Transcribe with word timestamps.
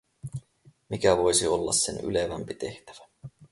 Mikä 0.89 1.17
voisi 1.17 1.47
olla 1.47 1.73
sen 1.73 1.99
ylevämpi 1.99 2.53
tehtävä? 2.53 3.07